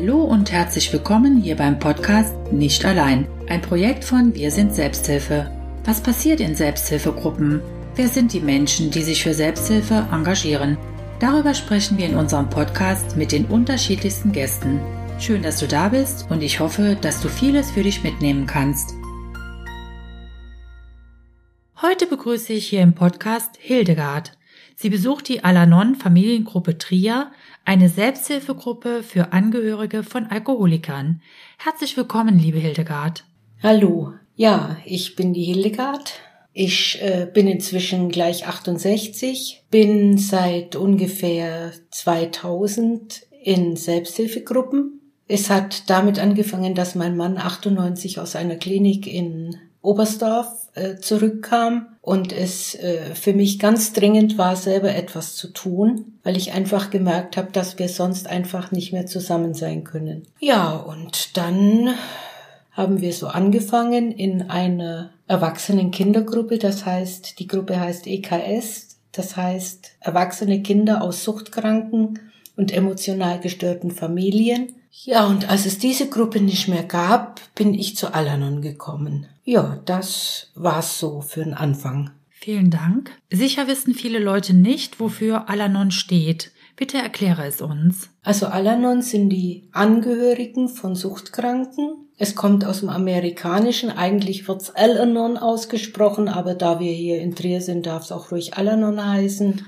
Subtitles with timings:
[0.00, 5.50] Hallo und herzlich willkommen hier beim Podcast Nicht allein, ein Projekt von Wir sind Selbsthilfe.
[5.84, 7.60] Was passiert in Selbsthilfegruppen?
[7.96, 10.78] Wer sind die Menschen, die sich für Selbsthilfe engagieren?
[11.18, 14.80] Darüber sprechen wir in unserem Podcast mit den unterschiedlichsten Gästen.
[15.18, 18.94] Schön, dass du da bist und ich hoffe, dass du vieles für dich mitnehmen kannst.
[21.82, 24.32] Heute begrüße ich hier im Podcast Hildegard.
[24.76, 27.30] Sie besucht die Alanon Familiengruppe Trier,
[27.64, 31.20] eine Selbsthilfegruppe für Angehörige von Alkoholikern.
[31.58, 33.24] Herzlich willkommen, liebe Hildegard.
[33.62, 34.14] Hallo.
[34.36, 36.14] Ja, ich bin die Hildegard.
[36.52, 45.00] Ich äh, bin inzwischen gleich 68, bin seit ungefähr 2000 in Selbsthilfegruppen.
[45.28, 51.88] Es hat damit angefangen, dass mein Mann 98 aus einer Klinik in Oberstdorf äh, zurückkam
[52.02, 56.90] und es äh, für mich ganz dringend war, selber etwas zu tun, weil ich einfach
[56.90, 60.26] gemerkt habe, dass wir sonst einfach nicht mehr zusammen sein können.
[60.38, 61.90] Ja, und dann
[62.72, 69.36] haben wir so angefangen in einer erwachsenen Kindergruppe, das heißt, die Gruppe heißt EKS, das
[69.36, 72.20] heißt erwachsene Kinder aus suchtkranken
[72.56, 74.74] und emotional gestörten Familien.
[74.90, 79.26] Ja, und als es diese Gruppe nicht mehr gab, bin ich zu Alanon gekommen.
[79.44, 82.10] Ja, das war's so für den Anfang.
[82.30, 83.10] Vielen Dank.
[83.30, 86.52] Sicher wissen viele Leute nicht, wofür Alanon steht.
[86.74, 88.08] Bitte erkläre es uns.
[88.22, 92.08] Also Alanon sind die Angehörigen von Suchtkranken.
[92.16, 93.90] Es kommt aus dem Amerikanischen.
[93.90, 98.54] Eigentlich wird's Al-Anon ausgesprochen, aber da wir hier in Trier sind, darf es auch ruhig
[98.54, 99.62] Alanon heißen.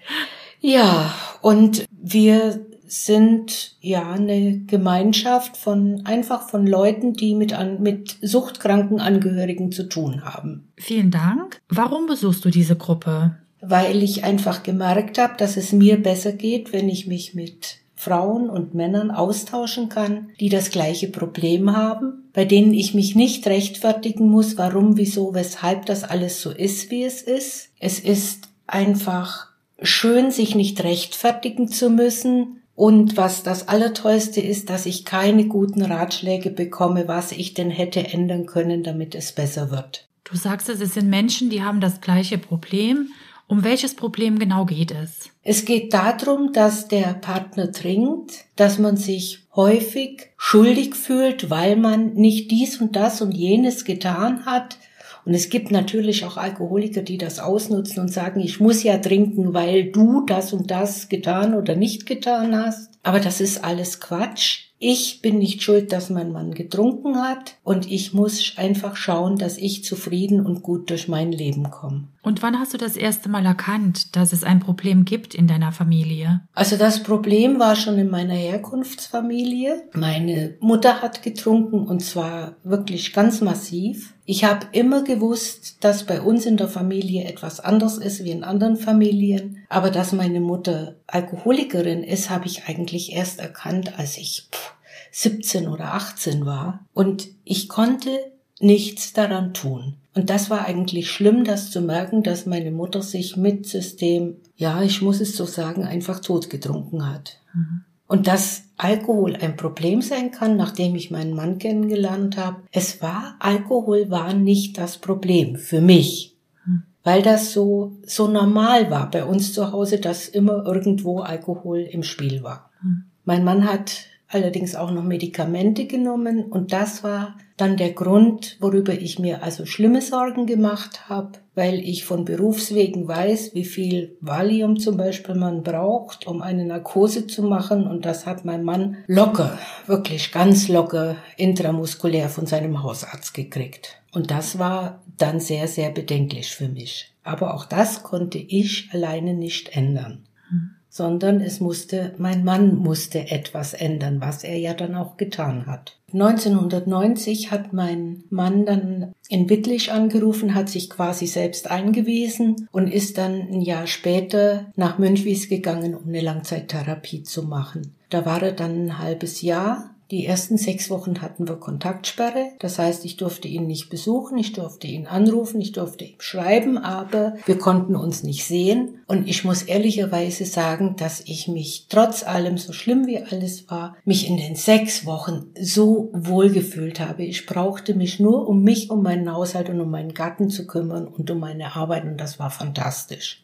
[0.60, 8.16] ja, und wir sind ja eine Gemeinschaft von einfach von Leuten, die mit, an, mit
[8.22, 10.68] suchtkranken Angehörigen zu tun haben.
[10.76, 11.60] Vielen Dank.
[11.68, 13.36] Warum besuchst du diese Gruppe?
[13.60, 18.50] Weil ich einfach gemerkt habe, dass es mir besser geht, wenn ich mich mit Frauen
[18.50, 24.28] und Männern austauschen kann, die das gleiche Problem haben, bei denen ich mich nicht rechtfertigen
[24.28, 27.70] muss, warum, wieso, weshalb das alles so ist, wie es ist.
[27.78, 29.48] Es ist einfach
[29.80, 35.82] schön, sich nicht rechtfertigen zu müssen, und was das Allertollste ist, dass ich keine guten
[35.82, 40.08] Ratschläge bekomme, was ich denn hätte ändern können, damit es besser wird.
[40.24, 43.08] Du sagst es, es sind Menschen, die haben das gleiche Problem.
[43.46, 45.28] Um welches Problem genau geht es?
[45.42, 52.14] Es geht darum, dass der Partner trinkt, dass man sich häufig schuldig fühlt, weil man
[52.14, 54.78] nicht dies und das und jenes getan hat,
[55.24, 59.54] und es gibt natürlich auch Alkoholiker, die das ausnutzen und sagen, ich muss ja trinken,
[59.54, 62.90] weil du das und das getan oder nicht getan hast.
[63.02, 64.64] Aber das ist alles Quatsch.
[64.86, 69.56] Ich bin nicht schuld, dass mein Mann getrunken hat und ich muss einfach schauen, dass
[69.56, 72.08] ich zufrieden und gut durch mein Leben komme.
[72.22, 75.72] Und wann hast du das erste Mal erkannt, dass es ein Problem gibt in deiner
[75.72, 76.42] Familie?
[76.52, 79.88] Also das Problem war schon in meiner Herkunftsfamilie.
[79.94, 84.14] Meine Mutter hat getrunken und zwar wirklich ganz massiv.
[84.26, 88.44] Ich habe immer gewusst, dass bei uns in der Familie etwas anders ist wie in
[88.44, 89.64] anderen Familien.
[89.68, 94.73] Aber dass meine Mutter Alkoholikerin ist, habe ich eigentlich erst erkannt, als ich pff,
[95.16, 98.10] 17 oder 18 war und ich konnte
[98.58, 99.94] nichts daran tun.
[100.12, 104.82] Und das war eigentlich schlimm, das zu merken, dass meine Mutter sich mit System, ja,
[104.82, 107.38] ich muss es so sagen, einfach totgetrunken hat.
[107.54, 107.82] Mhm.
[108.08, 113.36] Und dass Alkohol ein Problem sein kann, nachdem ich meinen Mann kennengelernt habe, es war,
[113.38, 116.36] Alkohol war nicht das Problem für mich.
[116.66, 116.82] Mhm.
[117.04, 122.02] Weil das so, so normal war bei uns zu Hause, dass immer irgendwo Alkohol im
[122.02, 122.70] Spiel war.
[122.82, 123.04] Mhm.
[123.24, 128.92] Mein Mann hat allerdings auch noch Medikamente genommen und das war dann der Grund, worüber
[128.92, 134.78] ich mir also schlimme Sorgen gemacht habe, weil ich von Berufswegen weiß, wie viel Valium
[134.78, 139.56] zum Beispiel man braucht, um eine Narkose zu machen und das hat mein Mann locker,
[139.86, 144.00] wirklich ganz locker intramuskulär von seinem Hausarzt gekriegt.
[144.12, 147.12] Und das war dann sehr, sehr bedenklich für mich.
[147.22, 150.24] Aber auch das konnte ich alleine nicht ändern.
[150.48, 155.66] Hm sondern es musste, mein Mann musste etwas ändern, was er ja dann auch getan
[155.66, 155.96] hat.
[156.12, 163.18] 1990 hat mein Mann dann in Wittlich angerufen, hat sich quasi selbst eingewiesen und ist
[163.18, 167.96] dann ein Jahr später nach Münchwies gegangen, um eine Langzeittherapie zu machen.
[168.08, 172.52] Da war er dann ein halbes Jahr die ersten sechs Wochen hatten wir Kontaktsperre.
[172.60, 176.78] Das heißt, ich durfte ihn nicht besuchen, ich durfte ihn anrufen, ich durfte ihm schreiben,
[176.78, 179.00] aber wir konnten uns nicht sehen.
[179.06, 183.96] Und ich muss ehrlicherweise sagen, dass ich mich trotz allem, so schlimm wie alles war,
[184.04, 187.24] mich in den sechs Wochen so wohl gefühlt habe.
[187.24, 191.08] Ich brauchte mich nur um mich, um meinen Haushalt und um meinen Garten zu kümmern
[191.08, 193.43] und um meine Arbeit und das war fantastisch.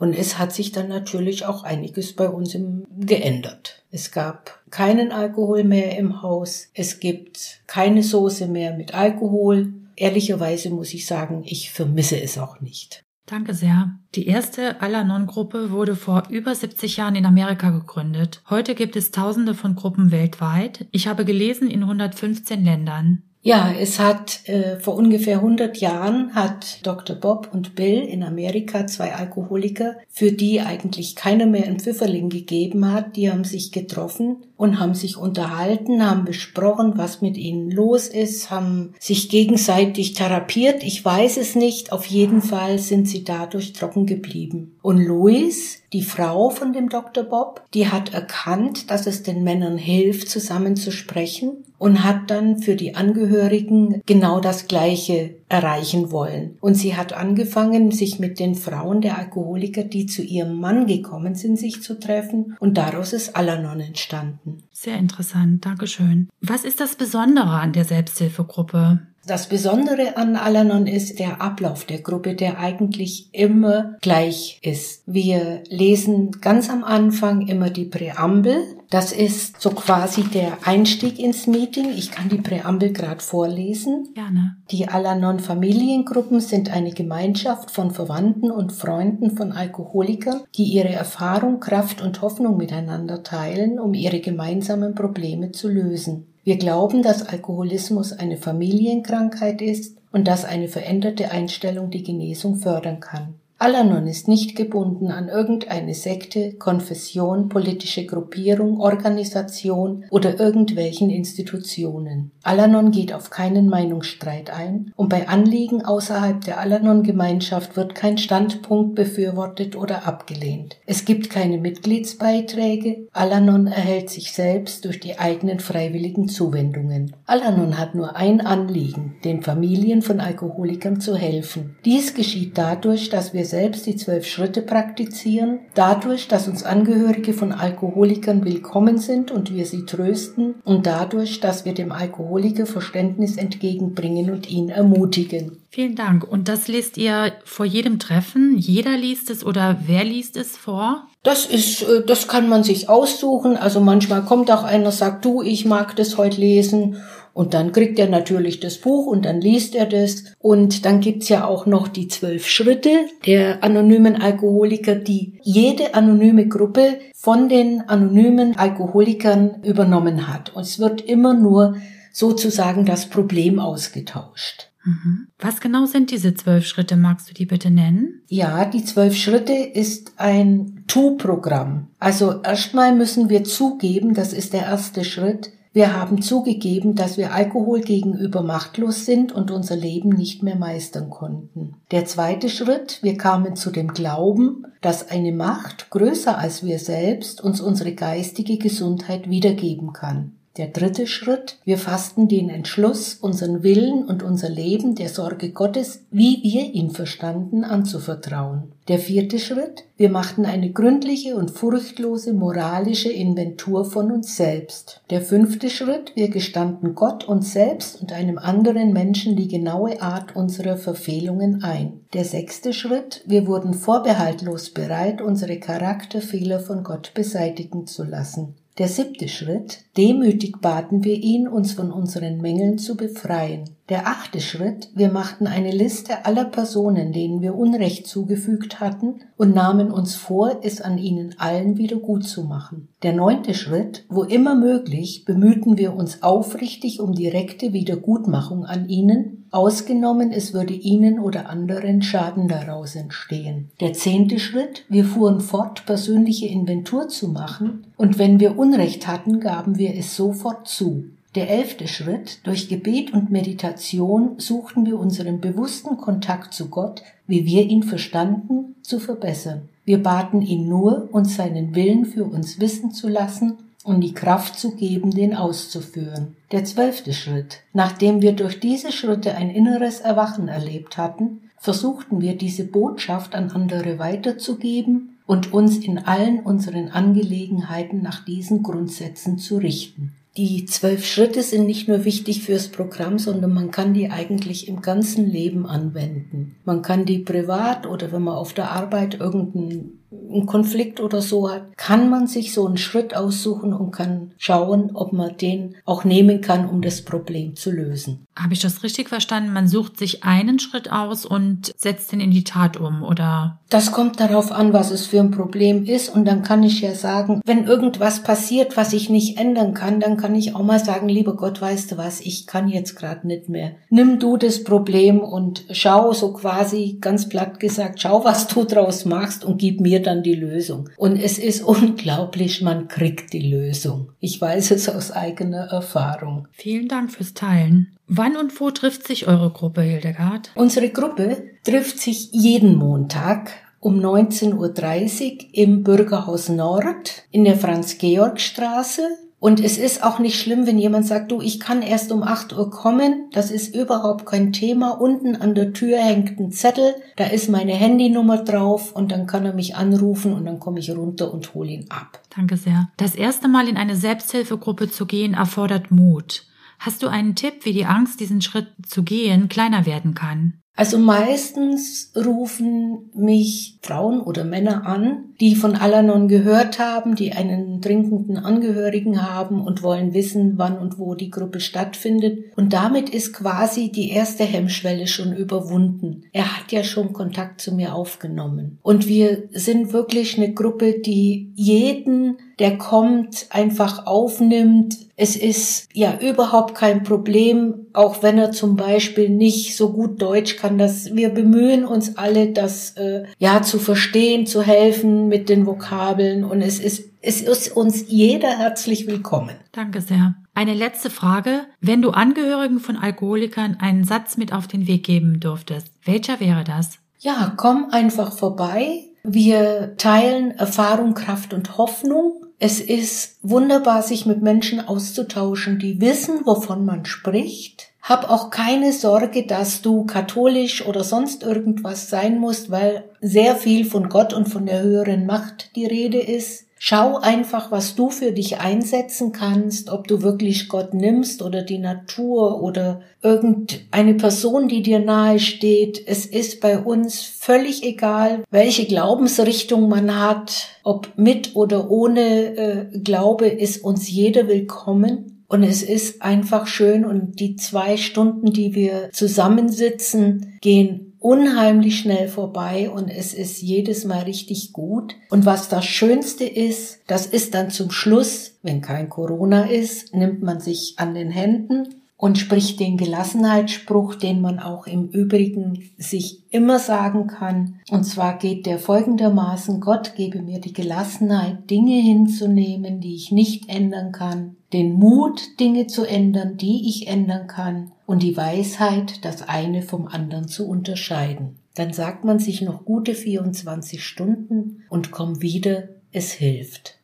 [0.00, 2.56] Und es hat sich dann natürlich auch einiges bei uns
[2.98, 3.84] geändert.
[3.90, 6.68] Es gab keinen Alkohol mehr im Haus.
[6.72, 9.74] Es gibt keine Soße mehr mit Alkohol.
[9.96, 13.04] Ehrlicherweise muss ich sagen, ich vermisse es auch nicht.
[13.26, 13.98] Danke sehr.
[14.14, 18.42] Die erste Al-Anon-Gruppe wurde vor über 70 Jahren in Amerika gegründet.
[18.48, 20.86] Heute gibt es tausende von Gruppen weltweit.
[20.92, 23.29] Ich habe gelesen in 115 Ländern.
[23.42, 27.16] Ja, es hat äh, vor ungefähr 100 Jahren hat Dr.
[27.16, 32.92] Bob und Bill in Amerika zwei Alkoholiker, für die eigentlich keiner mehr ein Pfifferling gegeben
[32.92, 38.08] hat, die haben sich getroffen und haben sich unterhalten, haben besprochen, was mit ihnen los
[38.08, 40.82] ist, haben sich gegenseitig therapiert.
[40.84, 41.92] Ich weiß es nicht.
[41.92, 44.76] Auf jeden Fall sind sie dadurch trocken geblieben.
[44.82, 47.24] Und Louis, die Frau von dem Dr.
[47.24, 52.58] Bob, die hat erkannt, dass es den Männern hilft, zusammen zu sprechen und hat dann
[52.58, 56.58] für die Angehörigen genau das Gleiche erreichen wollen.
[56.60, 61.34] Und sie hat angefangen, sich mit den Frauen der Alkoholiker, die zu ihrem Mann gekommen
[61.34, 62.54] sind, sich zu treffen.
[62.60, 64.49] Und daraus ist Alanon entstanden.
[64.72, 65.64] Sehr interessant.
[65.64, 66.28] Dankeschön.
[66.40, 69.00] Was ist das Besondere an der Selbsthilfegruppe?
[69.26, 75.02] Das Besondere an Alanon ist der Ablauf der Gruppe, der eigentlich immer gleich ist.
[75.06, 78.56] Wir lesen ganz am Anfang immer die Präambel.
[78.90, 81.90] Das ist so quasi der Einstieg ins Meeting.
[81.90, 84.08] Ich kann die Präambel gerade vorlesen.
[84.14, 84.56] Gerne.
[84.72, 91.60] Die Alanon Familiengruppen sind eine Gemeinschaft von Verwandten und Freunden von Alkoholikern, die ihre Erfahrung,
[91.60, 96.26] Kraft und Hoffnung miteinander teilen, um ihre gemeinsamen Probleme zu lösen.
[96.42, 102.98] Wir glauben, dass Alkoholismus eine Familienkrankheit ist und dass eine veränderte Einstellung die Genesung fördern
[102.98, 103.34] kann.
[103.62, 112.30] Alanon ist nicht gebunden an irgendeine Sekte, Konfession, politische Gruppierung, Organisation oder irgendwelchen Institutionen.
[112.42, 118.94] Alanon geht auf keinen Meinungsstreit ein und bei Anliegen außerhalb der Alanon-Gemeinschaft wird kein Standpunkt
[118.94, 120.78] befürwortet oder abgelehnt.
[120.86, 123.08] Es gibt keine Mitgliedsbeiträge.
[123.12, 127.14] Alanon erhält sich selbst durch die eigenen freiwilligen Zuwendungen.
[127.26, 131.76] Alanon hat nur ein Anliegen, den Familien von Alkoholikern zu helfen.
[131.84, 137.52] Dies geschieht dadurch, dass wir selbst die zwölf Schritte praktizieren, dadurch, dass uns Angehörige von
[137.52, 144.30] Alkoholikern willkommen sind und wir sie trösten und dadurch, dass wir dem Alkoholiker Verständnis entgegenbringen
[144.30, 145.58] und ihn ermutigen.
[145.72, 146.24] Vielen Dank.
[146.24, 148.56] Und das liest ihr vor jedem Treffen?
[148.58, 151.06] Jeder liest es oder wer liest es vor?
[151.22, 153.56] Das ist, äh, das kann man sich aussuchen.
[153.56, 156.96] Also manchmal kommt auch einer, sagt du, ich mag das heute lesen.
[157.32, 160.24] Und dann kriegt er natürlich das Buch und dann liest er das.
[160.38, 162.90] Und dann gibt's ja auch noch die zwölf Schritte
[163.26, 170.54] der anonymen Alkoholiker, die jede anonyme Gruppe von den anonymen Alkoholikern übernommen hat.
[170.54, 171.76] Und es wird immer nur
[172.12, 174.70] sozusagen das Problem ausgetauscht.
[174.84, 175.28] Mhm.
[175.38, 176.96] Was genau sind diese zwölf Schritte?
[176.96, 178.22] Magst du die bitte nennen?
[178.28, 181.88] Ja, die zwölf Schritte ist ein Tu-Programm.
[181.98, 187.32] Also erstmal müssen wir zugeben, das ist der erste Schritt, wir haben zugegeben, dass wir
[187.32, 191.76] Alkohol gegenüber machtlos sind und unser Leben nicht mehr meistern konnten.
[191.92, 197.40] Der zweite Schritt, wir kamen zu dem Glauben, dass eine Macht größer als wir selbst
[197.40, 200.32] uns unsere geistige Gesundheit wiedergeben kann.
[200.60, 206.02] Der dritte Schritt, wir fassten den Entschluss, unseren Willen und unser Leben der Sorge Gottes,
[206.10, 208.72] wie wir ihn verstanden, anzuvertrauen.
[208.86, 215.00] Der vierte Schritt, wir machten eine gründliche und furchtlose moralische Inventur von uns selbst.
[215.08, 220.36] Der fünfte Schritt, wir gestanden Gott, uns selbst und einem anderen Menschen die genaue Art
[220.36, 222.00] unserer Verfehlungen ein.
[222.12, 228.56] Der sechste Schritt, wir wurden vorbehaltlos bereit, unsere Charakterfehler von Gott beseitigen zu lassen.
[228.80, 233.68] Der siebte Schritt, demütig baten wir ihn, uns von unseren Mängeln zu befreien.
[233.90, 239.54] Der achte Schritt, wir machten eine Liste aller Personen, denen wir Unrecht zugefügt hatten und
[239.54, 242.88] nahmen uns vor, es an ihnen allen wieder gut zu machen.
[243.02, 249.39] Der neunte Schritt, wo immer möglich, bemühten wir uns aufrichtig um direkte Wiedergutmachung an ihnen
[249.50, 253.70] ausgenommen es würde ihnen oder anderen Schaden daraus entstehen.
[253.80, 259.40] Der zehnte Schritt, wir fuhren fort, persönliche Inventur zu machen, und wenn wir Unrecht hatten,
[259.40, 261.04] gaben wir es sofort zu.
[261.34, 267.46] Der elfte Schritt, durch Gebet und Meditation suchten wir unseren bewussten Kontakt zu Gott, wie
[267.46, 269.68] wir ihn verstanden, zu verbessern.
[269.84, 274.58] Wir baten ihn nur, uns seinen Willen für uns wissen zu lassen und die Kraft
[274.58, 276.36] zu geben, den auszuführen.
[276.52, 277.60] Der zwölfte Schritt.
[277.72, 283.50] Nachdem wir durch diese Schritte ein inneres Erwachen erlebt hatten, versuchten wir diese Botschaft an
[283.50, 290.12] andere weiterzugeben und uns in allen unseren Angelegenheiten nach diesen Grundsätzen zu richten.
[290.36, 294.80] Die zwölf Schritte sind nicht nur wichtig fürs Programm, sondern man kann die eigentlich im
[294.80, 296.56] ganzen Leben anwenden.
[296.64, 301.50] Man kann die privat oder wenn man auf der Arbeit irgendein einen Konflikt oder so
[301.50, 306.04] hat, kann man sich so einen Schritt aussuchen und kann schauen, ob man den auch
[306.04, 308.26] nehmen kann, um das Problem zu lösen.
[308.36, 309.52] Habe ich das richtig verstanden?
[309.52, 313.60] Man sucht sich einen Schritt aus und setzt den in die Tat um, oder?
[313.68, 316.08] Das kommt darauf an, was es für ein Problem ist.
[316.08, 320.16] Und dann kann ich ja sagen, wenn irgendwas passiert, was ich nicht ändern kann, dann
[320.16, 323.48] kann ich auch mal sagen, lieber Gott, weißt du was, ich kann jetzt gerade nicht
[323.48, 323.72] mehr.
[323.90, 329.04] Nimm du das Problem und schau so quasi ganz platt gesagt, schau, was du draus
[329.04, 330.88] machst und gib mir dann die Lösung.
[330.96, 334.12] Und es ist unglaublich, man kriegt die Lösung.
[334.20, 336.48] Ich weiß es aus eigener Erfahrung.
[336.52, 337.96] Vielen Dank fürs Teilen.
[338.06, 340.50] Wann und wo trifft sich eure Gruppe, Hildegard?
[340.54, 349.02] Unsere Gruppe trifft sich jeden Montag um 19.30 Uhr im Bürgerhaus Nord in der Franz-Georg-Straße.
[349.40, 352.52] Und es ist auch nicht schlimm, wenn jemand sagt, du, ich kann erst um 8
[352.52, 353.30] Uhr kommen.
[353.32, 354.90] Das ist überhaupt kein Thema.
[354.90, 359.46] Unten an der Tür hängt ein Zettel, da ist meine Handynummer drauf und dann kann
[359.46, 362.20] er mich anrufen und dann komme ich runter und hole ihn ab.
[362.36, 362.90] Danke sehr.
[362.98, 366.44] Das erste Mal in eine Selbsthilfegruppe zu gehen erfordert Mut.
[366.78, 370.60] Hast du einen Tipp, wie die Angst, diesen Schritt zu gehen, kleiner werden kann?
[370.76, 377.82] Also meistens rufen mich Frauen oder Männer an, die von Alanon gehört haben, die einen
[377.82, 382.38] trinkenden Angehörigen haben und wollen wissen, wann und wo die Gruppe stattfindet.
[382.56, 386.24] Und damit ist quasi die erste Hemmschwelle schon überwunden.
[386.32, 388.78] Er hat ja schon Kontakt zu mir aufgenommen.
[388.82, 394.94] Und wir sind wirklich eine Gruppe, die jeden der kommt, einfach aufnimmt.
[395.16, 400.56] Es ist ja überhaupt kein Problem, auch wenn er zum Beispiel nicht so gut Deutsch
[400.60, 405.66] kann, dass wir bemühen uns alle, das äh, ja zu verstehen, zu helfen mit den
[405.66, 409.54] Vokabeln und es ist es ist uns jeder herzlich willkommen.
[409.72, 410.36] Danke sehr.
[410.54, 411.66] Eine letzte Frage.
[411.80, 416.64] Wenn du Angehörigen von Alkoholikern einen Satz mit auf den Weg geben dürftest, welcher wäre
[416.64, 416.98] das?
[417.18, 419.04] Ja, komm einfach vorbei.
[419.22, 422.46] Wir teilen Erfahrung, Kraft und Hoffnung.
[422.62, 427.88] Es ist wunderbar, sich mit Menschen auszutauschen, die wissen, wovon man spricht.
[428.02, 433.86] Hab auch keine Sorge, dass du katholisch oder sonst irgendwas sein musst, weil sehr viel
[433.86, 436.66] von Gott und von der höheren Macht die Rede ist.
[436.82, 441.76] Schau einfach, was du für dich einsetzen kannst, ob du wirklich Gott nimmst oder die
[441.76, 446.02] Natur oder irgendeine Person, die dir nahe steht.
[446.06, 452.98] Es ist bei uns völlig egal, welche Glaubensrichtung man hat, ob mit oder ohne äh,
[452.98, 455.44] Glaube ist uns jeder willkommen.
[455.48, 462.28] Und es ist einfach schön und die zwei Stunden, die wir zusammensitzen, gehen unheimlich schnell
[462.28, 465.14] vorbei und es ist jedes Mal richtig gut.
[465.28, 470.42] Und was das Schönste ist, das ist dann zum Schluss, wenn kein Corona ist, nimmt
[470.42, 476.42] man sich an den Händen und spricht den Gelassenheitsspruch, den man auch im Übrigen sich
[476.50, 477.80] immer sagen kann.
[477.90, 483.70] Und zwar geht der folgendermaßen, Gott gebe mir die Gelassenheit, Dinge hinzunehmen, die ich nicht
[483.70, 489.48] ändern kann, den Mut, Dinge zu ändern, die ich ändern kann, und die Weisheit, das
[489.48, 491.60] eine vom anderen zu unterscheiden.
[491.76, 496.98] Dann sagt man sich noch gute 24 Stunden und komm wieder, es hilft.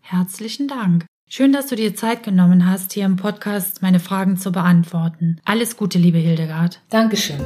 [0.00, 1.06] Herzlichen Dank.
[1.26, 5.40] Schön, dass du dir Zeit genommen hast, hier im Podcast meine Fragen zu beantworten.
[5.46, 6.82] Alles Gute, liebe Hildegard.
[6.90, 7.40] Dankeschön.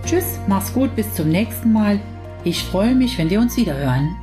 [0.05, 2.01] Tschüss, mach's gut, bis zum nächsten Mal.
[2.45, 4.17] Ich freue mich, wenn wir uns wiederhören.